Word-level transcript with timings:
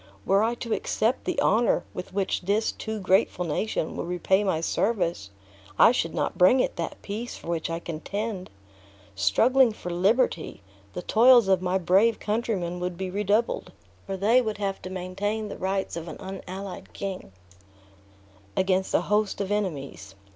Were 0.25 0.41
I 0.41 0.55
to 0.55 0.73
accept 0.73 1.25
the 1.25 1.39
honor 1.41 1.83
with 1.93 2.11
which 2.11 2.41
this 2.41 2.71
too 2.71 2.99
grateful 2.99 3.45
nation 3.45 3.95
would 3.95 4.07
repay 4.07 4.43
my 4.43 4.59
service, 4.59 5.29
I 5.77 5.91
should 5.91 6.15
not 6.15 6.39
bring 6.39 6.59
it 6.59 6.75
that 6.77 6.99
peace 7.03 7.37
for 7.37 7.49
which 7.49 7.69
I 7.69 7.77
contend. 7.77 8.49
Struggling 9.13 9.71
for 9.71 9.91
liberty, 9.91 10.63
the 10.93 11.03
toils 11.03 11.47
of 11.47 11.61
my 11.61 11.77
brave 11.77 12.19
countrymen 12.19 12.79
would 12.79 12.97
be 12.97 13.11
redoubled; 13.11 13.73
for 14.07 14.17
they 14.17 14.41
would 14.41 14.57
have 14.57 14.81
to 14.81 14.89
maintain 14.89 15.49
the 15.49 15.55
tights 15.57 15.95
of 15.95 16.07
an 16.07 16.17
unallied 16.19 16.93
king 16.93 17.31
against 18.57 18.95
a 18.95 19.01
host 19.01 19.39
of 19.39 19.51
enemies. 19.51 20.15